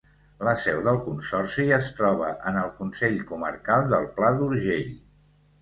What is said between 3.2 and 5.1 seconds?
Comarcal del Pla d'Urgell.